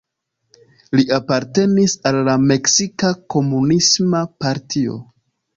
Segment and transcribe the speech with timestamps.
[0.99, 4.99] Li apartenis al la Meksika Komunisma Partio.